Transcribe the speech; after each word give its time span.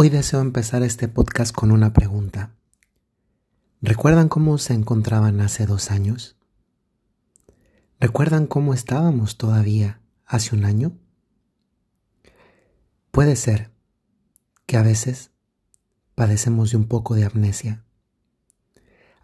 Hoy 0.00 0.10
deseo 0.10 0.40
empezar 0.40 0.84
este 0.84 1.08
podcast 1.08 1.52
con 1.52 1.72
una 1.72 1.92
pregunta. 1.92 2.54
¿Recuerdan 3.82 4.28
cómo 4.28 4.56
se 4.58 4.72
encontraban 4.72 5.40
hace 5.40 5.66
dos 5.66 5.90
años? 5.90 6.36
¿Recuerdan 7.98 8.46
cómo 8.46 8.74
estábamos 8.74 9.38
todavía 9.38 10.00
hace 10.24 10.54
un 10.54 10.64
año? 10.64 10.96
Puede 13.10 13.34
ser 13.34 13.72
que 14.66 14.76
a 14.76 14.82
veces 14.82 15.32
padecemos 16.14 16.70
de 16.70 16.76
un 16.76 16.86
poco 16.86 17.16
de 17.16 17.24
amnesia. 17.24 17.84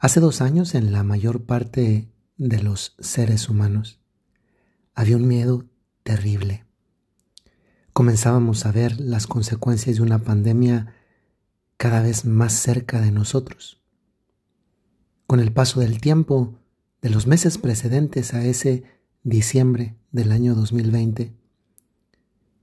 Hace 0.00 0.18
dos 0.18 0.40
años 0.40 0.74
en 0.74 0.90
la 0.90 1.04
mayor 1.04 1.44
parte 1.44 2.10
de 2.36 2.62
los 2.64 2.96
seres 2.98 3.48
humanos 3.48 4.00
había 4.92 5.18
un 5.18 5.28
miedo 5.28 5.66
terrible 6.02 6.66
comenzábamos 7.94 8.66
a 8.66 8.72
ver 8.72 9.00
las 9.00 9.28
consecuencias 9.28 9.96
de 9.96 10.02
una 10.02 10.18
pandemia 10.18 10.92
cada 11.76 12.02
vez 12.02 12.24
más 12.24 12.52
cerca 12.52 13.00
de 13.00 13.12
nosotros. 13.12 13.80
Con 15.28 15.38
el 15.38 15.52
paso 15.52 15.78
del 15.78 16.00
tiempo, 16.00 16.58
de 17.00 17.10
los 17.10 17.28
meses 17.28 17.56
precedentes 17.56 18.34
a 18.34 18.44
ese 18.44 18.82
diciembre 19.22 19.94
del 20.10 20.32
año 20.32 20.56
2020, 20.56 21.34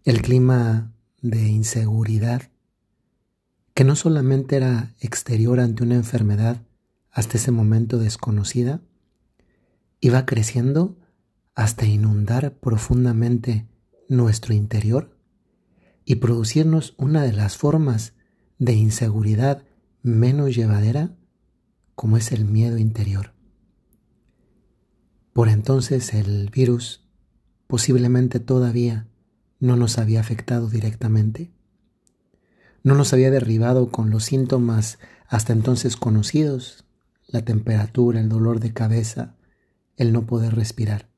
el 0.04 0.22
clima 0.22 0.92
de 1.22 1.48
inseguridad, 1.48 2.50
que 3.74 3.86
no 3.86 3.96
solamente 3.96 4.58
era 4.58 4.94
exterior 5.00 5.62
ante 5.62 5.84
una 5.84 5.96
enfermedad 5.96 6.62
hasta 7.10 7.38
ese 7.38 7.52
momento 7.52 8.00
desconocida, 8.00 8.82
iba 10.02 10.26
creciendo 10.26 10.98
hasta 11.56 11.86
inundar 11.86 12.54
profundamente 12.56 13.66
nuestro 14.10 14.54
interior 14.54 15.21
y 16.06 16.16
producirnos 16.16 16.94
una 16.98 17.24
de 17.24 17.34
las 17.34 17.58
formas 17.58 18.14
de 18.58 18.74
inseguridad 18.74 19.64
menos 20.04 20.56
llevadera 20.56 21.16
como 21.96 22.18
es 22.18 22.32
el 22.32 22.46
miedo 22.46 22.78
interior. 22.78 23.34
Por 25.34 25.50
entonces 25.50 26.14
el 26.14 26.50
virus 26.50 27.08
posiblemente 27.68 28.40
todavía 28.40 29.08
no 29.60 29.76
nos 29.76 29.98
había 29.98 30.20
afectado 30.20 30.70
directamente, 30.70 31.52
no 32.84 32.96
nos 32.96 33.14
había 33.14 33.32
derribado 33.32 33.92
con 33.92 34.10
los 34.10 34.26
síntomas 34.26 34.98
hasta 35.28 35.54
entonces 35.54 35.96
conocidos, 35.96 36.86
la 37.28 37.46
temperatura, 37.46 38.20
el 38.20 38.28
dolor 38.28 38.60
de 38.60 38.74
cabeza, 38.74 39.36
el 39.96 40.12
no 40.12 40.26
poder 40.26 40.56
respirar. 40.56 41.10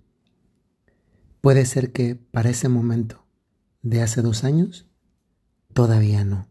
Puede 1.42 1.66
ser 1.66 1.92
que 1.92 2.16
para 2.16 2.50
ese 2.50 2.70
momento 2.70 3.23
de 3.84 4.02
hace 4.02 4.22
dos 4.22 4.44
años? 4.44 4.88
Todavía 5.74 6.24
no. 6.24 6.48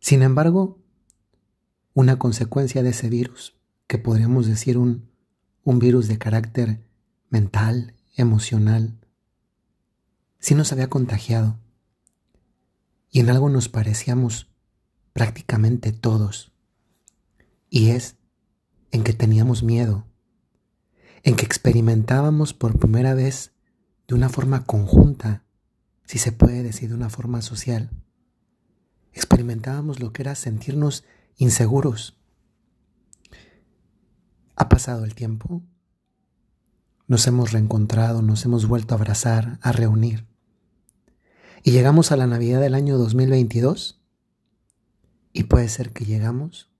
Sin 0.00 0.22
embargo, 0.22 0.78
una 1.94 2.18
consecuencia 2.18 2.82
de 2.82 2.90
ese 2.90 3.08
virus, 3.08 3.56
que 3.86 3.98
podríamos 3.98 4.46
decir 4.46 4.76
un, 4.76 5.10
un 5.62 5.78
virus 5.78 6.08
de 6.08 6.18
carácter 6.18 6.84
mental, 7.30 7.94
emocional, 8.16 8.98
sí 10.38 10.54
nos 10.54 10.72
había 10.72 10.90
contagiado. 10.90 11.58
Y 13.10 13.20
en 13.20 13.30
algo 13.30 13.48
nos 13.48 13.68
parecíamos 13.68 14.50
prácticamente 15.12 15.92
todos. 15.92 16.52
Y 17.70 17.90
es 17.90 18.16
en 18.90 19.04
que 19.04 19.12
teníamos 19.12 19.62
miedo, 19.62 20.06
en 21.22 21.36
que 21.36 21.44
experimentábamos 21.44 22.54
por 22.54 22.78
primera 22.78 23.14
vez 23.14 23.52
de 24.08 24.14
una 24.14 24.28
forma 24.28 24.64
conjunta 24.64 25.44
si 26.04 26.18
se 26.18 26.32
puede 26.32 26.62
decir 26.62 26.88
de 26.88 26.94
una 26.94 27.10
forma 27.10 27.42
social, 27.42 27.90
experimentábamos 29.12 30.00
lo 30.00 30.12
que 30.12 30.22
era 30.22 30.34
sentirnos 30.34 31.04
inseguros. 31.36 32.18
Ha 34.56 34.68
pasado 34.68 35.04
el 35.04 35.14
tiempo, 35.14 35.62
nos 37.06 37.26
hemos 37.26 37.52
reencontrado, 37.52 38.22
nos 38.22 38.44
hemos 38.44 38.66
vuelto 38.66 38.94
a 38.94 38.98
abrazar, 38.98 39.58
a 39.62 39.72
reunir. 39.72 40.26
Y 41.62 41.72
llegamos 41.72 42.10
a 42.10 42.16
la 42.16 42.26
Navidad 42.26 42.60
del 42.60 42.74
año 42.74 42.98
2022 42.98 44.02
y 45.32 45.44
puede 45.44 45.68
ser 45.68 45.92
que 45.92 46.04
llegamos 46.04 46.70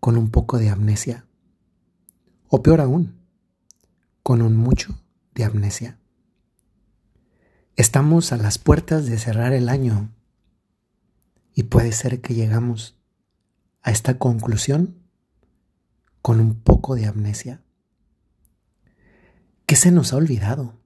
con 0.00 0.16
un 0.16 0.30
poco 0.30 0.58
de 0.58 0.68
amnesia. 0.68 1.26
O 2.48 2.62
peor 2.62 2.80
aún, 2.80 3.20
con 4.22 4.42
un 4.42 4.56
mucho 4.56 5.00
de 5.34 5.44
amnesia. 5.44 5.98
Estamos 7.76 8.30
a 8.30 8.36
las 8.36 8.58
puertas 8.58 9.06
de 9.06 9.18
cerrar 9.18 9.52
el 9.52 9.68
año 9.68 10.14
y 11.54 11.64
puede 11.64 11.90
ser 11.90 12.20
que 12.20 12.32
llegamos 12.32 12.96
a 13.82 13.90
esta 13.90 14.16
conclusión 14.16 15.02
con 16.22 16.38
un 16.38 16.54
poco 16.54 16.94
de 16.94 17.06
amnesia. 17.06 17.64
¿Qué 19.66 19.74
se 19.74 19.90
nos 19.90 20.12
ha 20.12 20.16
olvidado? 20.16 20.78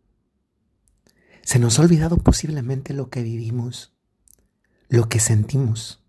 Se 1.43 1.59
nos 1.59 1.78
ha 1.78 1.82
olvidado 1.82 2.16
posiblemente 2.16 2.94
lo 2.94 3.10
que 3.10 3.22
vivimos, 3.22 3.94
lo 4.88 5.10
que 5.10 5.20
sentimos, 5.20 6.03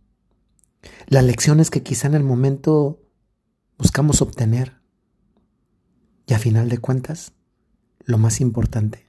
las 1.08 1.26
lecciones 1.26 1.72
que 1.72 1.84
quizá 1.84 2.08
en 2.08 2.16
el 2.16 2.24
momento 2.24 3.02
buscamos 3.78 4.22
obtener 4.22 4.80
y 6.26 6.34
a 6.36 6.40
final 6.40 6.70
de 6.70 6.78
cuentas, 6.78 7.34
lo 8.06 8.18
más 8.18 8.40
importante, 8.40 9.09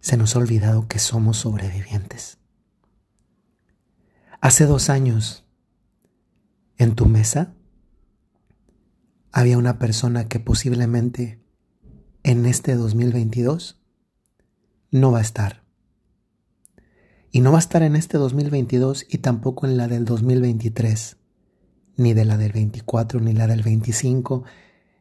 se 0.00 0.16
nos 0.16 0.34
ha 0.34 0.38
olvidado 0.38 0.88
que 0.88 0.98
somos 0.98 1.38
sobrevivientes. 1.38 2.38
Hace 4.40 4.64
dos 4.64 4.88
años, 4.88 5.44
en 6.78 6.94
tu 6.94 7.06
mesa, 7.06 7.54
había 9.32 9.58
una 9.58 9.78
persona 9.78 10.28
que 10.28 10.40
posiblemente 10.40 11.40
en 12.22 12.46
este 12.46 12.74
2022 12.74 13.80
no 14.90 15.12
va 15.12 15.18
a 15.18 15.22
estar. 15.22 15.62
Y 17.30 17.40
no 17.40 17.52
va 17.52 17.58
a 17.58 17.60
estar 17.60 17.82
en 17.82 17.94
este 17.94 18.18
2022 18.18 19.06
y 19.08 19.18
tampoco 19.18 19.66
en 19.66 19.76
la 19.76 19.86
del 19.86 20.04
2023, 20.04 21.16
ni 21.96 22.12
de 22.12 22.24
la 22.24 22.36
del 22.36 22.52
24, 22.52 23.20
ni 23.20 23.34
la 23.34 23.46
del 23.46 23.62
25, 23.62 24.44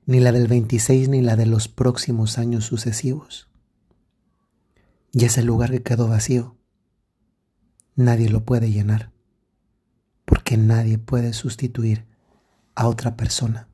ni 0.06 0.20
la 0.20 0.32
del 0.32 0.48
26, 0.48 1.10
ni 1.10 1.22
la 1.22 1.36
de 1.36 1.48
los 1.48 1.70
próximos 1.70 2.38
años 2.38 2.66
sucesivos. 2.66 3.49
Y 5.12 5.26
ese 5.26 5.42
lugar 5.44 5.72
que 5.72 5.82
quedó 5.82 6.08
vacío, 6.08 6.56
nadie 7.96 8.30
lo 8.30 8.46
puede 8.46 8.72
llenar, 8.72 9.12
porque 10.26 10.56
nadie 10.58 11.00
puede 11.00 11.34
sustituir 11.34 12.06
a 12.76 12.88
otra 12.88 13.18
persona. 13.18 13.68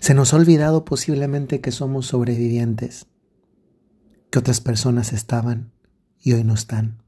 Se 0.00 0.14
nos 0.14 0.32
ha 0.32 0.36
olvidado 0.36 0.84
posiblemente 0.84 1.60
que 1.60 1.70
somos 1.70 2.06
sobrevivientes, 2.06 3.06
que 4.30 4.38
otras 4.38 4.60
personas 4.60 5.12
estaban 5.12 5.72
y 6.20 6.32
hoy 6.32 6.44
no 6.44 6.54
están. 6.54 7.02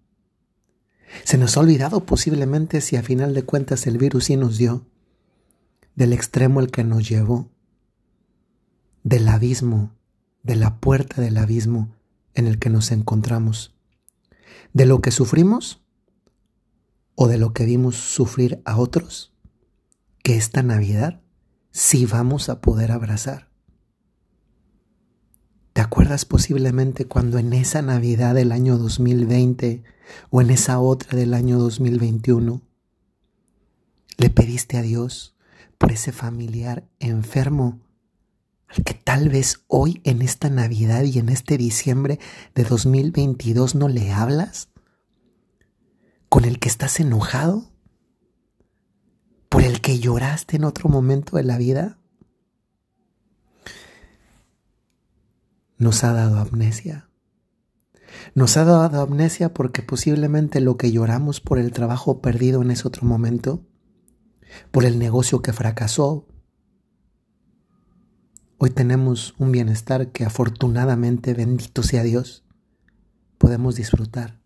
Se 1.25 1.39
nos 1.39 1.57
ha 1.57 1.61
olvidado 1.61 2.05
posiblemente 2.05 2.81
si 2.81 2.97
a 2.97 3.03
final 3.03 3.33
de 3.33 3.45
cuentas 3.45 3.87
el 3.87 3.97
virus 3.97 4.25
sí 4.25 4.37
nos 4.37 4.59
dio, 4.59 4.87
del 5.95 6.13
extremo 6.13 6.61
al 6.61 6.71
que 6.71 6.85
nos 6.85 7.09
llevó, 7.09 7.51
del 9.03 9.27
abismo, 9.29 9.95
de 10.43 10.57
la 10.57 10.79
puerta 10.79 11.23
del 11.23 11.39
abismo 11.39 11.96
en 12.37 12.47
el 12.47 12.61
que 12.61 12.71
nos 12.71 12.93
encontramos, 12.93 13.75
de 14.73 14.87
lo 14.87 15.01
que 15.01 15.11
sufrimos 15.11 15.83
o 17.17 17.29
de 17.29 17.39
lo 17.39 17.53
que 17.53 17.65
vimos 17.65 17.97
sufrir 17.97 18.61
a 18.65 18.77
otros, 18.77 19.33
que 20.23 20.37
esta 20.37 20.63
Navidad 20.63 21.23
sí 21.73 22.07
vamos 22.07 22.49
a 22.49 22.61
poder 22.61 22.93
abrazar. 22.93 23.51
¿Te 25.73 25.81
acuerdas 25.81 26.25
posiblemente 26.25 27.07
cuando 27.07 27.39
en 27.39 27.53
esa 27.53 27.83
Navidad 27.83 28.35
del 28.35 28.53
año 28.53 28.77
2020 28.77 29.83
o 30.31 30.41
en 30.41 30.51
esa 30.51 30.79
otra 30.79 31.19
del 31.19 31.35
año 31.35 31.59
2021 31.59 32.63
le 34.19 34.31
pediste 34.31 34.77
a 34.77 34.83
Dios 34.83 35.37
por 35.79 35.93
ese 35.93 36.13
familiar 36.13 36.89
enfermo 36.99 37.81
al 38.69 38.85
que 38.85 38.95
tal 38.95 39.29
vez 39.29 39.65
hoy 39.69 40.01
en 40.05 40.23
esta 40.23 40.51
Navidad 40.51 41.05
y 41.05 41.19
en 41.19 41.29
este 41.29 41.57
diciembre 41.57 42.19
de 42.55 42.65
2022 42.65 43.75
no 43.75 43.89
le 43.89 44.13
hablas? 44.13 44.69
¿Con 46.29 46.45
el 46.45 46.59
que 46.59 46.69
estás 46.69 46.99
enojado? 47.01 47.71
¿Por 49.49 49.63
el 49.63 49.81
que 49.81 49.99
lloraste 49.99 50.57
en 50.57 50.65
otro 50.65 50.89
momento 50.89 51.37
de 51.37 51.45
la 51.45 51.57
vida? 51.57 51.99
Nos 55.79 56.05
ha 56.05 56.13
dado 56.13 56.39
amnesia. 56.39 57.09
Nos 58.35 58.57
ha 58.57 58.65
dado 58.65 59.01
amnesia 59.01 59.53
porque 59.55 59.83
posiblemente 59.83 60.61
lo 60.61 60.77
que 60.77 60.91
lloramos 60.91 61.41
por 61.41 61.59
el 61.59 61.73
trabajo 61.73 62.21
perdido 62.21 62.63
en 62.63 62.71
ese 62.71 62.89
otro 62.89 63.07
momento, 63.07 63.65
por 64.71 64.85
el 64.85 64.99
negocio 64.99 65.43
que 65.43 65.53
fracasó, 65.53 66.27
Hoy 68.59 68.71
tenemos 68.71 69.35
un 69.37 69.53
bienestar 69.53 70.13
que 70.13 70.25
afortunadamente, 70.25 71.35
bendito 71.35 71.83
sea 71.83 72.03
Dios, 72.03 72.43
podemos 73.37 73.77
disfrutar. 73.77 74.41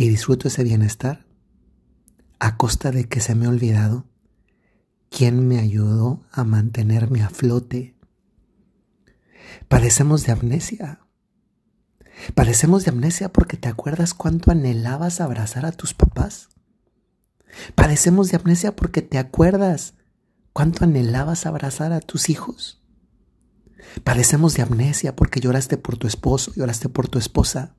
y 0.00 0.08
disfruto 0.08 0.46
ese 0.46 0.62
bienestar 0.62 1.26
a 2.38 2.56
costa 2.56 2.92
de 2.92 3.08
que 3.08 3.18
se 3.18 3.34
me 3.34 3.46
ha 3.46 3.48
olvidado 3.48 4.06
quién 5.10 5.48
me 5.48 5.58
ayudó 5.58 6.24
a 6.30 6.44
mantenerme 6.44 7.20
a 7.22 7.30
flote. 7.30 7.96
Padecemos 9.66 10.24
de 10.24 10.32
amnesia. 10.32 11.00
Padecemos 12.36 12.84
de 12.84 12.92
amnesia 12.92 13.32
porque 13.32 13.56
te 13.56 13.68
acuerdas 13.68 14.14
cuánto 14.14 14.52
anhelabas 14.52 15.20
abrazar 15.20 15.66
a 15.66 15.72
tus 15.72 15.94
papás. 15.94 16.48
Padecemos 17.74 18.30
de 18.30 18.36
amnesia 18.36 18.76
porque 18.76 19.02
te 19.02 19.18
acuerdas 19.18 19.94
cuánto 20.58 20.82
anhelabas 20.82 21.46
abrazar 21.46 21.92
a 21.92 22.00
tus 22.00 22.28
hijos. 22.28 22.82
Padecemos 24.02 24.54
de 24.54 24.62
amnesia 24.62 25.14
porque 25.14 25.38
lloraste 25.38 25.76
por 25.76 25.96
tu 25.96 26.08
esposo, 26.08 26.52
lloraste 26.56 26.88
por 26.88 27.06
tu 27.06 27.20
esposa. 27.20 27.76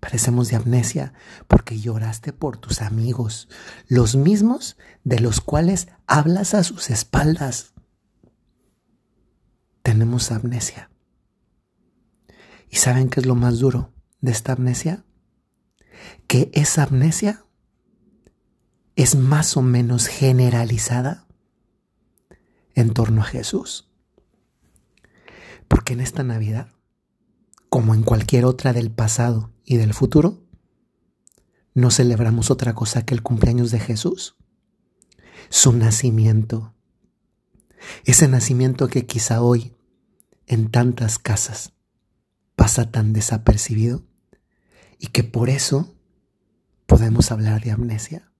Padecemos 0.00 0.48
de 0.48 0.56
amnesia 0.56 1.12
porque 1.46 1.78
lloraste 1.78 2.32
por 2.32 2.56
tus 2.56 2.82
amigos, 2.82 3.48
los 3.86 4.16
mismos 4.16 4.76
de 5.04 5.20
los 5.20 5.40
cuales 5.40 5.86
hablas 6.08 6.54
a 6.54 6.64
sus 6.64 6.90
espaldas. 6.90 7.74
Tenemos 9.84 10.32
amnesia. 10.32 10.90
¿Y 12.70 12.78
saben 12.78 13.08
qué 13.08 13.20
es 13.20 13.26
lo 13.26 13.36
más 13.36 13.60
duro 13.60 13.94
de 14.20 14.32
esta 14.32 14.54
amnesia? 14.54 15.04
Que 16.26 16.50
esa 16.54 16.82
amnesia 16.82 17.44
es 18.96 19.14
más 19.14 19.56
o 19.56 19.62
menos 19.62 20.08
generalizada 20.08 21.28
en 22.74 22.92
torno 22.92 23.22
a 23.22 23.24
Jesús. 23.24 23.88
Porque 25.68 25.92
en 25.92 26.00
esta 26.00 26.22
Navidad, 26.22 26.68
como 27.68 27.94
en 27.94 28.02
cualquier 28.02 28.44
otra 28.44 28.72
del 28.72 28.90
pasado 28.90 29.52
y 29.64 29.76
del 29.76 29.94
futuro, 29.94 30.42
no 31.74 31.90
celebramos 31.90 32.50
otra 32.50 32.74
cosa 32.74 33.04
que 33.04 33.14
el 33.14 33.22
cumpleaños 33.22 33.70
de 33.70 33.80
Jesús, 33.80 34.36
su 35.48 35.72
nacimiento. 35.72 36.74
Ese 38.04 38.28
nacimiento 38.28 38.88
que 38.88 39.06
quizá 39.06 39.42
hoy 39.42 39.74
en 40.46 40.70
tantas 40.70 41.18
casas 41.18 41.72
pasa 42.56 42.90
tan 42.90 43.12
desapercibido 43.12 44.04
y 44.98 45.08
que 45.08 45.24
por 45.24 45.48
eso 45.48 45.94
podemos 46.86 47.32
hablar 47.32 47.64
de 47.64 47.72
amnesia 47.72 48.31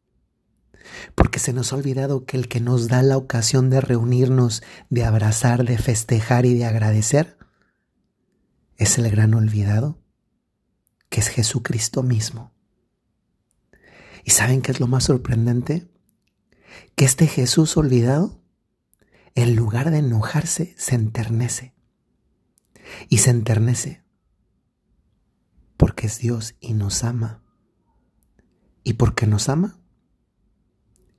porque 1.15 1.39
se 1.39 1.53
nos 1.53 1.73
ha 1.73 1.77
olvidado 1.77 2.25
que 2.25 2.37
el 2.37 2.49
que 2.49 2.61
nos 2.61 2.89
da 2.89 3.03
la 3.03 3.17
ocasión 3.17 3.71
de 3.71 3.81
reunirnos, 3.81 4.63
de 4.91 5.05
abrazar, 5.05 5.65
de 5.65 5.79
festejar 5.79 6.47
y 6.47 6.55
de 6.55 6.65
agradecer, 6.65 7.39
es 8.77 8.99
el 8.99 9.11
gran 9.11 9.35
olvidado, 9.35 10.03
que 11.09 11.21
es 11.21 11.29
Jesucristo 11.29 12.03
mismo. 12.03 12.53
¿Y 14.25 14.31
saben 14.31 14.63
qué 14.63 14.73
es 14.73 14.81
lo 14.81 14.87
más 14.87 15.05
sorprendente? 15.05 15.89
Que 16.95 17.05
este 17.05 17.27
Jesús 17.27 17.77
olvidado, 17.77 18.41
en 19.35 19.57
lugar 19.57 19.91
de 19.91 19.99
enojarse, 19.99 20.75
se 20.79 20.95
enternece. 20.95 21.75
Y 23.09 23.19
se 23.19 23.31
enternece 23.31 24.03
porque 25.83 26.07
es 26.07 26.19
Dios 26.19 26.55
y 26.61 26.75
nos 26.75 27.03
ama. 27.03 27.43
Y 28.85 28.93
porque 28.93 29.27
nos 29.27 29.49
ama, 29.49 29.82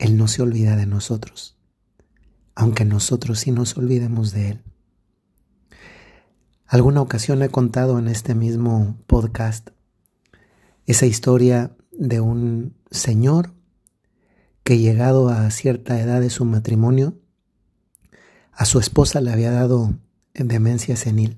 él 0.03 0.17
no 0.17 0.27
se 0.27 0.41
olvida 0.41 0.75
de 0.75 0.85
nosotros, 0.85 1.55
aunque 2.55 2.83
nosotros 2.83 3.39
sí 3.39 3.51
nos 3.51 3.77
olvidemos 3.77 4.33
de 4.33 4.49
Él. 4.49 4.63
Alguna 6.65 6.99
ocasión 6.99 7.41
he 7.41 7.47
contado 7.47 7.97
en 7.97 8.09
este 8.09 8.35
mismo 8.35 8.97
podcast 9.07 9.69
esa 10.87 11.05
historia 11.05 11.77
de 11.93 12.19
un 12.19 12.75
señor 12.91 13.53
que 14.65 14.77
llegado 14.77 15.29
a 15.29 15.49
cierta 15.51 15.97
edad 16.01 16.19
de 16.19 16.29
su 16.29 16.43
matrimonio, 16.43 17.17
a 18.51 18.65
su 18.65 18.79
esposa 18.79 19.21
le 19.21 19.31
había 19.31 19.51
dado 19.51 19.97
demencia 20.33 20.97
senil. 20.97 21.37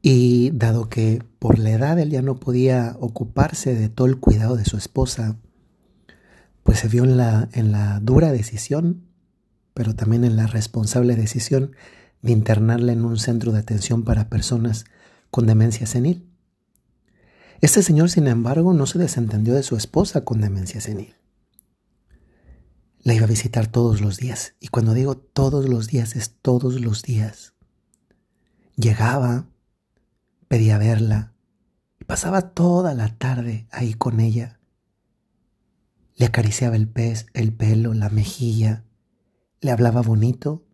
Y 0.00 0.50
dado 0.54 0.88
que 0.88 1.22
por 1.38 1.58
la 1.58 1.72
edad 1.72 1.98
él 1.98 2.08
ya 2.08 2.22
no 2.22 2.40
podía 2.40 2.96
ocuparse 3.00 3.74
de 3.74 3.90
todo 3.90 4.06
el 4.06 4.18
cuidado 4.18 4.56
de 4.56 4.64
su 4.64 4.78
esposa, 4.78 5.36
pues 6.66 6.80
se 6.80 6.88
vio 6.88 7.04
en 7.04 7.16
la, 7.16 7.48
en 7.52 7.70
la 7.70 8.00
dura 8.00 8.32
decisión, 8.32 9.06
pero 9.72 9.94
también 9.94 10.24
en 10.24 10.34
la 10.34 10.48
responsable 10.48 11.14
decisión 11.14 11.76
de 12.22 12.32
internarla 12.32 12.92
en 12.92 13.04
un 13.04 13.18
centro 13.18 13.52
de 13.52 13.60
atención 13.60 14.02
para 14.02 14.28
personas 14.28 14.84
con 15.30 15.46
demencia 15.46 15.86
senil. 15.86 16.28
Este 17.60 17.84
señor, 17.84 18.10
sin 18.10 18.26
embargo, 18.26 18.74
no 18.74 18.86
se 18.86 18.98
desentendió 18.98 19.54
de 19.54 19.62
su 19.62 19.76
esposa 19.76 20.24
con 20.24 20.40
demencia 20.40 20.80
senil. 20.80 21.14
La 22.98 23.14
iba 23.14 23.26
a 23.26 23.28
visitar 23.28 23.68
todos 23.68 24.00
los 24.00 24.16
días, 24.16 24.54
y 24.58 24.66
cuando 24.66 24.92
digo 24.92 25.16
todos 25.16 25.68
los 25.68 25.86
días 25.86 26.16
es 26.16 26.34
todos 26.42 26.80
los 26.80 27.02
días. 27.02 27.54
Llegaba, 28.74 29.46
pedía 30.48 30.78
verla, 30.78 31.32
pasaba 32.08 32.50
toda 32.50 32.92
la 32.94 33.16
tarde 33.16 33.68
ahí 33.70 33.94
con 33.94 34.18
ella, 34.18 34.55
le 36.16 36.26
acariciaba 36.26 36.76
el 36.76 36.88
pez, 36.88 37.26
el 37.34 37.52
pelo, 37.52 37.94
la 37.94 38.08
mejilla, 38.08 38.84
le 39.60 39.70
hablaba 39.70 40.00
bonito. 40.00 40.66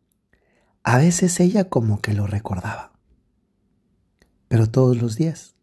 A 0.84 0.98
veces 0.98 1.38
ella 1.40 1.68
como 1.68 2.00
que 2.00 2.14
lo 2.14 2.26
recordaba. 2.26 2.92
Pero 4.48 4.70
todos 4.70 5.00
los 5.00 5.16
días, 5.16 5.56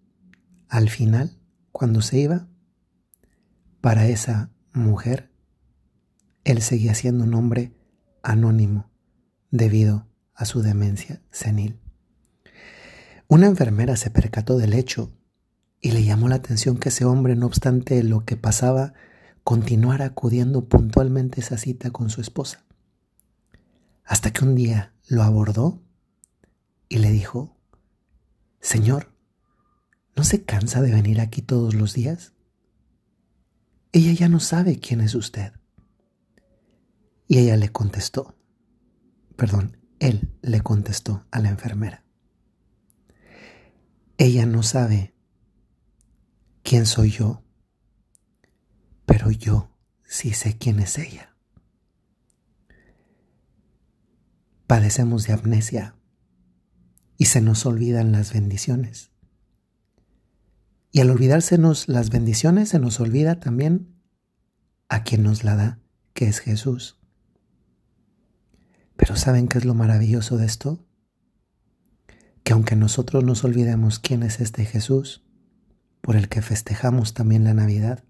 al 0.68 0.90
final, 0.90 1.40
cuando 1.72 2.02
se 2.02 2.20
iba, 2.20 2.48
para 3.82 4.08
esa 4.08 4.52
mujer, 4.74 5.32
él 6.44 6.62
seguía 6.62 6.94
siendo 6.94 7.24
un 7.24 7.34
hombre 7.34 7.74
anónimo 8.22 8.92
debido 9.52 10.08
a 10.34 10.46
su 10.46 10.62
demencia 10.62 11.22
senil. 11.32 11.80
Una 13.28 13.48
enfermera 13.48 13.96
se 13.96 14.10
percató 14.10 14.58
del 14.58 14.74
hecho 14.74 15.14
y 15.80 15.92
le 15.92 16.04
llamó 16.04 16.28
la 16.28 16.36
atención 16.36 16.78
que 16.78 16.90
ese 16.90 17.06
hombre, 17.06 17.36
no 17.36 17.46
obstante 17.46 18.04
lo 18.04 18.26
que 18.26 18.36
pasaba, 18.36 18.94
continuar 19.44 20.02
acudiendo 20.02 20.68
puntualmente 20.68 21.42
a 21.42 21.44
esa 21.44 21.58
cita 21.58 21.92
con 21.92 22.10
su 22.10 22.22
esposa. 22.22 22.66
Hasta 24.04 24.32
que 24.32 24.44
un 24.44 24.56
día 24.56 24.94
lo 25.08 25.24
abordó 25.24 25.82
y 26.88 26.98
le 26.98 27.12
dijo, 27.12 27.58
Señor, 28.60 29.14
¿no 30.16 30.24
se 30.24 30.44
cansa 30.44 30.82
de 30.82 30.92
venir 30.92 31.22
aquí 31.22 31.42
todos 31.42 31.74
los 31.74 31.94
días? 31.94 32.34
Ella 33.92 34.14
ya 34.14 34.30
no 34.30 34.40
sabe 34.40 34.80
quién 34.80 35.02
es 35.02 35.16
usted. 35.16 35.54
Y 37.28 37.38
ella 37.38 37.58
le 37.58 37.70
contestó, 37.70 38.36
perdón, 39.36 39.78
él 40.00 40.32
le 40.42 40.62
contestó 40.62 41.26
a 41.32 41.40
la 41.40 41.50
enfermera. 41.50 42.04
Ella 44.18 44.46
no 44.46 44.64
sabe 44.64 45.14
quién 46.64 46.86
soy 46.86 47.12
yo 47.12 47.44
pero 49.20 49.32
yo 49.32 49.70
sí 50.06 50.32
sé 50.32 50.58
quién 50.58 50.80
es 50.80 50.98
ella. 50.98 51.36
Padecemos 54.66 55.28
de 55.28 55.34
amnesia 55.34 55.98
y 57.18 57.26
se 57.26 57.42
nos 57.42 57.66
olvidan 57.66 58.14
las 58.14 58.32
bendiciones. 58.32 59.12
Y 60.94 61.02
al 61.02 61.10
olvidársenos 61.10 61.90
las 61.90 62.12
bendiciones, 62.12 62.70
se 62.70 62.80
nos 62.80 63.02
olvida 63.02 63.42
también 63.42 64.02
a 64.88 65.04
quien 65.04 65.24
nos 65.24 65.44
la 65.44 65.58
da, 65.58 65.80
que 66.14 66.30
es 66.30 66.40
Jesús. 66.40 66.98
Pero 68.96 69.18
¿saben 69.18 69.50
qué 69.50 69.58
es 69.58 69.66
lo 69.66 69.74
maravilloso 69.74 70.38
de 70.38 70.46
esto? 70.46 70.88
Que 72.44 72.54
aunque 72.54 72.78
nosotros 72.78 73.26
nos 73.26 73.44
olvidemos 73.44 74.00
quién 74.00 74.24
es 74.24 74.40
este 74.40 74.64
Jesús, 74.64 75.26
por 76.00 76.16
el 76.16 76.30
que 76.30 76.42
festejamos 76.42 77.14
también 77.14 77.44
la 77.44 77.54
Navidad, 77.54 78.06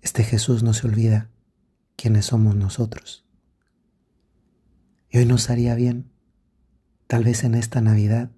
este 0.00 0.24
Jesús 0.24 0.62
no 0.62 0.72
se 0.74 0.86
olvida 0.86 1.30
quiénes 1.96 2.26
somos 2.26 2.56
nosotros. 2.56 3.26
Y 5.10 5.18
hoy 5.18 5.26
nos 5.26 5.50
haría 5.50 5.74
bien, 5.74 6.10
tal 7.06 7.24
vez 7.24 7.44
en 7.44 7.54
esta 7.54 7.80
Navidad, 7.80 8.30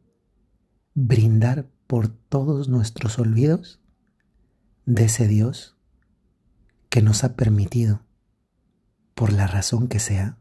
brindar 0.95 1.69
por 1.87 2.09
todos 2.09 2.69
nuestros 2.69 3.19
olvidos 3.19 3.81
de 4.85 5.05
ese 5.05 5.27
Dios 5.29 5.77
que 6.89 7.03
nos 7.03 7.25
ha 7.25 7.37
permitido, 7.37 8.03
por 9.15 9.33
la 9.33 9.47
razón 9.47 9.89
que 9.89 9.99
sea, 9.99 10.39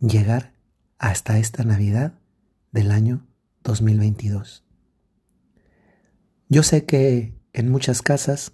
llegar 0.00 0.54
hasta 0.98 1.38
esta 1.38 1.64
Navidad 1.64 2.18
del 2.72 2.90
año 2.90 3.26
2022. 3.64 4.64
Yo 6.48 6.62
sé 6.62 6.84
que 6.84 7.34
en 7.52 7.70
muchas 7.70 8.02
casas 8.02 8.52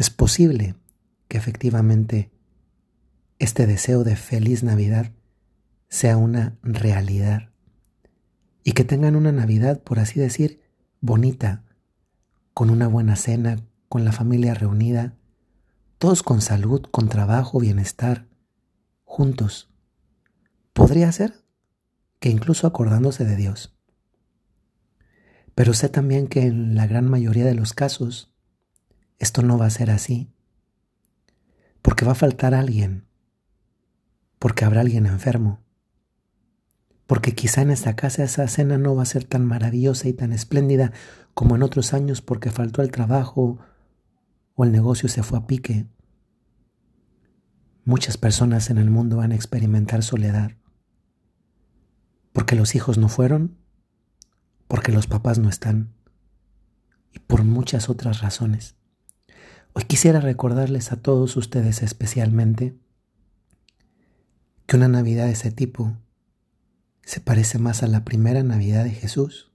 es 0.00 0.08
posible 0.08 0.76
que 1.28 1.36
efectivamente 1.36 2.30
este 3.38 3.66
deseo 3.66 4.02
de 4.02 4.16
feliz 4.16 4.62
Navidad 4.62 5.12
sea 5.90 6.16
una 6.16 6.56
realidad 6.62 7.50
y 8.64 8.72
que 8.72 8.84
tengan 8.84 9.14
una 9.14 9.30
Navidad, 9.30 9.82
por 9.82 9.98
así 9.98 10.18
decir, 10.18 10.62
bonita, 11.02 11.64
con 12.54 12.70
una 12.70 12.88
buena 12.88 13.14
cena, 13.14 13.58
con 13.90 14.06
la 14.06 14.12
familia 14.12 14.54
reunida, 14.54 15.18
todos 15.98 16.22
con 16.22 16.40
salud, 16.40 16.80
con 16.90 17.10
trabajo, 17.10 17.60
bienestar, 17.60 18.26
juntos. 19.04 19.68
Podría 20.72 21.12
ser 21.12 21.44
que 22.20 22.30
incluso 22.30 22.66
acordándose 22.66 23.26
de 23.26 23.36
Dios. 23.36 23.76
Pero 25.54 25.74
sé 25.74 25.90
también 25.90 26.26
que 26.26 26.46
en 26.46 26.74
la 26.74 26.86
gran 26.86 27.06
mayoría 27.06 27.44
de 27.44 27.54
los 27.54 27.74
casos 27.74 28.29
esto 29.20 29.42
no 29.42 29.56
va 29.56 29.66
a 29.66 29.70
ser 29.70 29.92
así. 29.92 30.32
Porque 31.80 32.04
va 32.04 32.12
a 32.12 32.16
faltar 32.16 32.54
alguien. 32.54 33.06
Porque 34.40 34.64
habrá 34.64 34.80
alguien 34.80 35.06
enfermo. 35.06 35.60
Porque 37.06 37.36
quizá 37.36 37.62
en 37.62 37.70
esta 37.70 37.94
casa 37.94 38.24
esa 38.24 38.48
cena 38.48 38.78
no 38.78 38.96
va 38.96 39.02
a 39.02 39.06
ser 39.06 39.22
tan 39.22 39.44
maravillosa 39.44 40.08
y 40.08 40.12
tan 40.12 40.32
espléndida 40.32 40.92
como 41.34 41.54
en 41.54 41.62
otros 41.62 41.94
años 41.94 42.20
porque 42.20 42.50
faltó 42.50 42.82
el 42.82 42.90
trabajo 42.90 43.58
o 44.54 44.64
el 44.64 44.72
negocio 44.72 45.08
se 45.08 45.22
fue 45.22 45.38
a 45.38 45.46
pique. 45.46 45.86
Muchas 47.84 48.16
personas 48.16 48.70
en 48.70 48.78
el 48.78 48.90
mundo 48.90 49.18
van 49.18 49.30
a 49.30 49.36
experimentar 49.36 50.02
soledad 50.02 50.52
porque 52.32 52.54
los 52.54 52.74
hijos 52.74 52.98
no 52.98 53.08
fueron, 53.08 53.58
porque 54.68 54.92
los 54.92 55.06
papás 55.06 55.38
no 55.38 55.48
están 55.48 55.92
y 57.12 57.18
por 57.18 57.44
muchas 57.44 57.88
otras 57.88 58.20
razones. 58.20 58.76
Hoy 59.72 59.84
quisiera 59.84 60.20
recordarles 60.20 60.90
a 60.90 60.96
todos 60.96 61.36
ustedes 61.36 61.82
especialmente 61.82 62.76
que 64.66 64.76
una 64.76 64.88
Navidad 64.88 65.26
de 65.26 65.32
ese 65.32 65.52
tipo 65.52 65.96
se 67.02 67.20
parece 67.20 67.58
más 67.58 67.84
a 67.84 67.86
la 67.86 68.04
primera 68.04 68.42
Navidad 68.42 68.82
de 68.82 68.90
Jesús, 68.90 69.52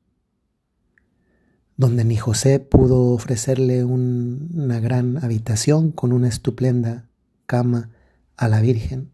donde 1.76 2.06
ni 2.06 2.16
José 2.16 2.62
pudo 2.62 3.12
ofrecerle 3.12 3.84
una 3.84 4.80
gran 4.80 5.22
habitación 5.22 5.92
con 5.92 6.14
una 6.14 6.30
estupenda 6.30 7.10
cama 7.46 7.90
a 8.38 8.48
la 8.48 8.62
Virgen, 8.62 9.12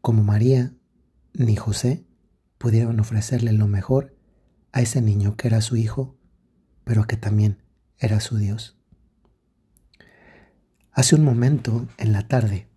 como 0.00 0.22
María 0.22 0.72
ni 1.34 1.56
José 1.56 2.06
pudieron 2.56 2.98
ofrecerle 2.98 3.52
lo 3.52 3.66
mejor 3.66 4.16
a 4.72 4.80
ese 4.80 5.02
niño 5.02 5.36
que 5.36 5.48
era 5.48 5.60
su 5.60 5.76
hijo, 5.76 6.16
pero 6.84 7.06
que 7.06 7.18
también 7.18 7.62
era 7.98 8.20
su 8.20 8.38
Dios. 8.38 8.73
Hace 10.94 11.16
un 11.16 11.24
momento, 11.24 11.88
en 11.98 12.12
la 12.12 12.28
tarde, 12.28 12.68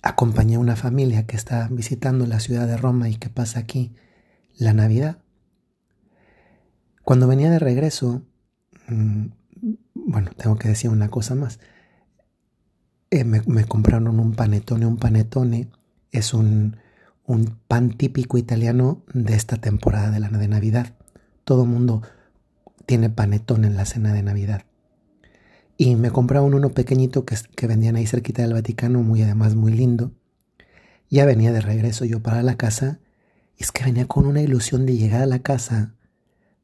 acompañé 0.00 0.54
a 0.54 0.60
una 0.60 0.76
familia 0.76 1.26
que 1.26 1.34
está 1.34 1.66
visitando 1.68 2.24
la 2.24 2.38
ciudad 2.38 2.68
de 2.68 2.76
Roma 2.76 3.08
y 3.08 3.16
que 3.16 3.28
pasa 3.28 3.58
aquí 3.58 3.96
la 4.56 4.72
Navidad. 4.72 5.18
Cuando 7.02 7.26
venía 7.26 7.50
de 7.50 7.58
regreso, 7.58 8.22
mm, 8.86 9.26
bueno, 9.94 10.30
tengo 10.36 10.56
que 10.56 10.68
decir 10.68 10.88
una 10.88 11.08
cosa 11.08 11.34
más. 11.34 11.58
Eh, 13.10 13.24
me, 13.24 13.64
compraron 13.64 14.20
un 14.20 14.34
panetone. 14.34 14.86
Un 14.86 14.96
panetone 14.96 15.68
es 16.12 16.32
un, 16.32 16.76
un 17.24 17.58
pan 17.66 17.90
típico 17.90 18.38
italiano 18.38 19.02
de 19.12 19.34
esta 19.34 19.56
temporada 19.56 20.12
de 20.12 20.20
la 20.20 20.28
de 20.28 20.46
Navidad. 20.46 20.94
Todo 21.42 21.66
mundo 21.66 22.02
tiene 22.86 23.10
panetón 23.10 23.64
en 23.64 23.74
la 23.74 23.84
cena 23.84 24.12
de 24.12 24.22
Navidad. 24.22 24.65
Y 25.76 25.96
me 25.96 26.10
compraron 26.10 26.54
uno 26.54 26.70
pequeñito 26.70 27.24
que, 27.24 27.36
que 27.54 27.66
vendían 27.66 27.96
ahí 27.96 28.06
cerquita 28.06 28.42
del 28.42 28.54
Vaticano, 28.54 29.02
muy 29.02 29.22
además 29.22 29.54
muy 29.54 29.72
lindo. 29.72 30.12
Ya 31.10 31.24
venía 31.24 31.52
de 31.52 31.60
regreso 31.60 32.04
yo 32.04 32.22
para 32.22 32.42
la 32.42 32.56
casa 32.56 33.00
y 33.56 33.62
es 33.62 33.72
que 33.72 33.84
venía 33.84 34.06
con 34.06 34.26
una 34.26 34.42
ilusión 34.42 34.86
de 34.86 34.96
llegar 34.96 35.22
a 35.22 35.26
la 35.26 35.40
casa 35.40 35.94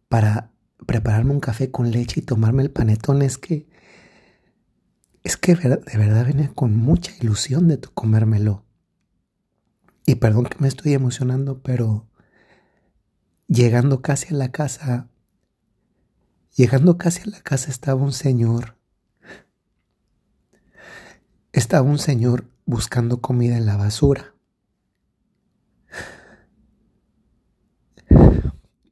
para 0.09 0.51
prepararme 0.87 1.33
un 1.33 1.41
café 1.41 1.71
con 1.71 1.91
leche 1.91 2.21
y 2.21 2.23
tomarme 2.23 2.63
el 2.63 2.71
panetón. 2.71 3.23
Es 3.23 3.39
que, 3.39 3.67
es 5.25 5.37
que 5.37 5.55
de 5.55 5.99
verdad 5.99 6.27
venía 6.27 6.53
con 6.55 6.77
mucha 6.77 7.13
ilusión 7.21 7.69
de 7.69 7.79
comérmelo. 7.79 8.65
Y 10.05 10.17
perdón 10.17 10.45
que 10.45 10.59
me 10.59 10.69
estoy 10.69 10.95
emocionando, 10.95 11.63
pero 11.63 12.09
llegando 13.47 14.03
casi 14.03 14.35
a 14.35 14.37
la 14.37 14.51
casa, 14.51 15.09
llegando 16.55 16.99
casi 16.99 17.23
a 17.23 17.31
la 17.31 17.41
casa 17.41 17.71
estaba 17.71 18.03
un 18.03 18.13
señor. 18.13 18.77
Estaba 21.63 21.89
un 21.89 22.01
señor 22.01 22.51
buscando 22.67 23.21
comida 23.21 23.57
en 23.57 23.67
la 23.67 23.77
basura. 23.77 24.35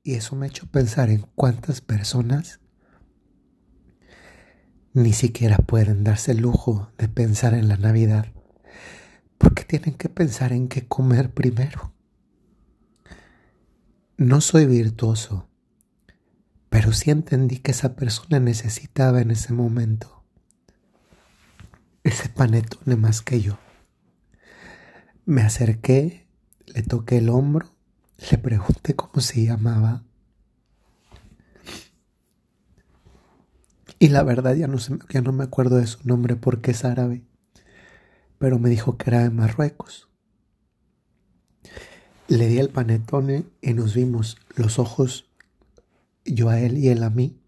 Y 0.05 0.15
eso 0.15 0.37
me 0.37 0.47
ha 0.47 0.49
hecho 0.50 0.69
pensar 0.69 1.11
en 1.11 1.27
cuántas 1.35 1.81
personas 1.81 2.61
ni 4.93 5.12
siquiera 5.12 5.57
pueden 5.57 6.05
darse 6.05 6.31
el 6.31 6.43
lujo 6.43 6.93
de 6.97 7.09
pensar 7.09 7.55
en 7.55 7.67
la 7.67 7.77
Navidad 7.77 8.27
porque 9.37 9.65
tienen 9.65 9.95
que 9.95 10.09
pensar 10.09 10.53
en 10.53 10.69
qué 10.69 10.87
comer 10.87 11.35
primero. 11.35 11.93
No 14.17 14.41
soy 14.41 14.67
virtuoso, 14.67 15.49
pero 16.69 16.93
sí 16.93 17.11
entendí 17.11 17.57
que 17.57 17.73
esa 17.73 17.97
persona 17.97 18.39
necesitaba 18.39 19.21
en 19.21 19.33
ese 19.33 19.53
momento 19.53 20.20
ese 22.04 22.28
panetone 22.28 22.97
más 22.97 23.23
que 23.23 23.40
yo. 23.40 23.59
Me 25.25 25.42
acerqué, 25.42 26.26
le 26.66 26.83
toqué 26.83 27.19
el 27.19 27.28
hombro, 27.28 27.75
le 28.30 28.38
pregunté 28.38 28.95
cómo 28.97 29.21
se 29.21 29.45
llamaba. 29.45 30.04
Y 33.99 34.09
la 34.09 34.23
verdad 34.23 34.54
ya 34.54 34.66
no, 34.66 34.78
ya 35.11 35.21
no 35.21 35.33
me 35.33 35.45
acuerdo 35.45 35.76
de 35.76 35.87
su 35.87 35.99
nombre 36.04 36.37
porque 36.37 36.71
es 36.71 36.85
árabe 36.85 37.25
pero 38.40 38.59
me 38.59 38.71
dijo 38.71 38.97
que 38.97 39.11
era 39.11 39.23
de 39.23 39.28
Marruecos. 39.28 40.09
Le 42.26 42.47
di 42.47 42.59
el 42.59 42.71
panetone 42.71 43.45
y 43.61 43.75
nos 43.75 43.95
vimos 43.95 44.38
los 44.57 44.78
ojos, 44.78 45.28
yo 46.25 46.49
a 46.49 46.59
él 46.59 46.78
y 46.78 46.88
él 46.88 47.02
a 47.02 47.11
mí. 47.11 47.38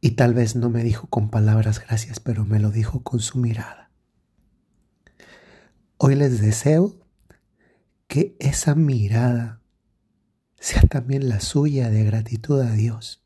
Y 0.00 0.12
tal 0.12 0.34
vez 0.34 0.54
no 0.54 0.70
me 0.70 0.84
dijo 0.84 1.08
con 1.08 1.28
palabras 1.28 1.80
gracias, 1.80 2.20
pero 2.20 2.44
me 2.44 2.60
lo 2.60 2.70
dijo 2.70 3.02
con 3.02 3.20
su 3.20 3.38
mirada. 3.38 3.90
Hoy 5.96 6.14
les 6.14 6.40
deseo 6.40 6.96
que 8.06 8.36
esa 8.38 8.74
mirada 8.74 9.60
sea 10.60 10.82
también 10.82 11.28
la 11.28 11.40
suya 11.40 11.90
de 11.90 12.04
gratitud 12.04 12.60
a 12.60 12.72
Dios. 12.72 13.24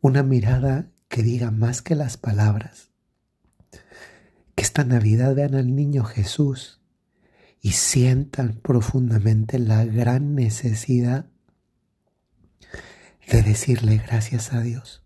Una 0.00 0.22
mirada 0.22 0.90
que 1.08 1.22
diga 1.22 1.50
más 1.50 1.80
que 1.80 1.94
las 1.94 2.16
palabras, 2.18 2.90
que 4.54 4.62
esta 4.62 4.84
Navidad 4.84 5.34
vean 5.34 5.54
al 5.54 5.74
niño 5.74 6.04
Jesús 6.04 6.80
y 7.60 7.72
sientan 7.72 8.60
profundamente 8.62 9.58
la 9.58 9.84
gran 9.86 10.34
necesidad 10.34 11.26
de 13.30 13.42
decirle 13.42 14.02
gracias 14.06 14.52
a 14.52 14.60
Dios 14.60 15.02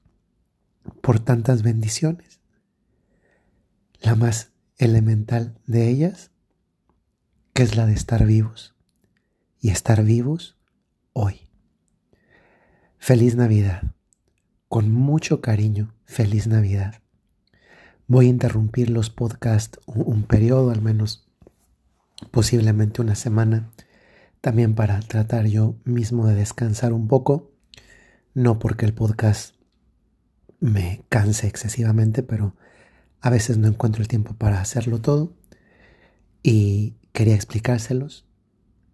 por 1.03 1.21
tantas 1.21 1.63
bendiciones. 1.63 2.41
La 4.01 4.15
más 4.15 4.53
elemental 4.77 5.59
de 5.67 5.89
ellas, 5.89 6.31
que 7.53 7.63
es 7.63 7.77
la 7.77 7.87
de 7.87 7.95
estar 7.95 8.25
vivos 8.25 8.75
y 9.61 9.71
estar 9.71 10.05
vivos 10.05 10.57
hoy. 11.13 11.49
Feliz 12.99 13.35
Navidad. 13.37 13.95
Con 14.69 14.93
mucho 14.93 15.41
cariño, 15.41 15.95
feliz 16.05 16.47
Navidad. 16.47 17.01
Voy 18.07 18.27
a 18.27 18.31
interrumpir 18.31 18.91
los 18.91 19.11
podcasts 19.11 19.79
un, 19.87 20.25
periodo, 20.25 20.71
al 20.71 20.83
menos 20.83 21.29
posiblemente 22.31 23.01
una 23.01 23.15
semana, 23.15 23.71
también 24.41 24.75
para 24.75 25.01
tratar 25.01 25.47
yo 25.47 25.77
mismo 25.85 26.27
de 26.27 26.35
descansar 26.35 26.93
un 26.93 27.09
poco, 27.09 27.48
no 28.39 28.61
porque 28.61 28.87
el 28.87 28.95
podcast 28.95 29.57
me 30.61 31.05
canse 31.09 31.49
excesivamente, 31.49 32.23
pero 32.23 32.55
a 33.21 33.31
veces 33.31 33.59
no 33.59 33.67
encuentro 33.67 34.01
el 34.01 34.07
tiempo 34.07 34.35
para 34.35 34.61
hacerlo 34.61 35.01
todo 35.01 35.37
y 36.45 36.95
quería 37.13 37.35
explicárselos, 37.35 38.29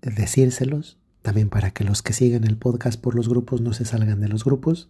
decírselos, 0.01 0.99
también 1.21 1.51
para 1.51 1.73
que 1.73 1.85
los 1.85 2.01
que 2.01 2.15
siguen 2.15 2.45
el 2.45 2.57
podcast 2.57 2.99
por 2.99 3.15
los 3.15 3.29
grupos 3.29 3.61
no 3.61 3.75
se 3.75 3.85
salgan 3.85 4.19
de 4.19 4.29
los 4.29 4.45
grupos, 4.45 4.89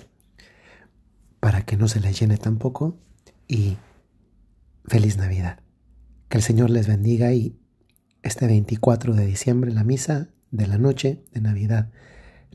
para 1.40 1.62
que 1.62 1.76
no 1.76 1.88
se 1.88 1.98
les 1.98 2.18
llene 2.18 2.36
tampoco 2.36 2.96
y 3.48 3.76
feliz 4.84 5.16
Navidad. 5.16 5.64
Que 6.28 6.38
el 6.38 6.44
Señor 6.44 6.70
les 6.70 6.86
bendiga 6.86 7.32
y 7.32 7.58
este 8.22 8.46
24 8.46 9.14
de 9.14 9.26
diciembre 9.26 9.72
la 9.72 9.82
misa 9.82 10.28
de 10.52 10.68
la 10.68 10.78
noche 10.78 11.24
de 11.32 11.40
Navidad 11.40 11.90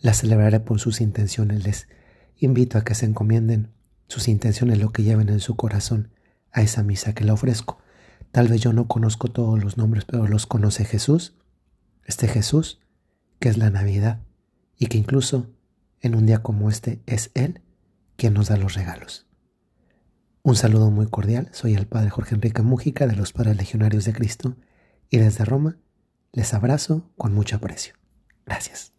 la 0.01 0.13
celebraré 0.13 0.59
por 0.59 0.79
sus 0.79 1.01
intenciones. 1.01 1.63
Les 1.63 1.87
invito 2.37 2.77
a 2.77 2.83
que 2.83 2.95
se 2.95 3.05
encomienden 3.05 3.71
sus 4.07 4.27
intenciones, 4.27 4.79
lo 4.79 4.91
que 4.91 5.03
lleven 5.03 5.29
en 5.29 5.39
su 5.39 5.55
corazón 5.55 6.09
a 6.51 6.61
esa 6.61 6.83
misa 6.83 7.13
que 7.13 7.23
le 7.23 7.31
ofrezco. 7.31 7.79
Tal 8.31 8.47
vez 8.47 8.61
yo 8.61 8.73
no 8.73 8.87
conozco 8.87 9.29
todos 9.29 9.63
los 9.63 9.77
nombres, 9.77 10.05
pero 10.05 10.27
los 10.27 10.45
conoce 10.45 10.85
Jesús, 10.85 11.35
este 12.05 12.27
Jesús, 12.27 12.79
que 13.39 13.49
es 13.49 13.57
la 13.57 13.69
Navidad 13.69 14.21
y 14.77 14.87
que 14.87 14.97
incluso 14.97 15.51
en 16.01 16.15
un 16.15 16.25
día 16.25 16.41
como 16.41 16.69
este 16.69 17.01
es 17.05 17.31
Él 17.33 17.61
quien 18.15 18.33
nos 18.33 18.49
da 18.49 18.57
los 18.57 18.73
regalos. 18.73 19.25
Un 20.41 20.55
saludo 20.55 20.89
muy 20.89 21.07
cordial, 21.07 21.49
soy 21.51 21.75
el 21.75 21.87
Padre 21.87 22.09
Jorge 22.09 22.35
Enrique 22.35 22.61
Mújica 22.61 23.07
de 23.07 23.15
los 23.15 23.33
Padres 23.33 23.57
Legionarios 23.57 24.05
de 24.05 24.13
Cristo 24.13 24.55
y 25.09 25.17
desde 25.17 25.45
Roma 25.45 25.77
les 26.31 26.53
abrazo 26.53 27.11
con 27.17 27.33
mucho 27.33 27.57
aprecio. 27.57 27.93
Gracias. 28.45 28.98